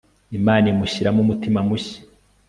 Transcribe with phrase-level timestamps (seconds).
[0.39, 1.99] imana imushyiramo umutima mushya